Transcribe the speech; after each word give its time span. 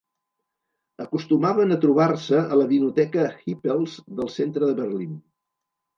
Acostumaven 1.05 1.75
a 1.75 1.77
trobar-se 1.83 2.41
a 2.55 2.59
la 2.61 2.67
vinoteca 2.71 3.29
Hippel's 3.45 3.99
del 4.21 4.33
centre 4.41 4.71
de 4.71 4.79
Berlín. 4.85 5.13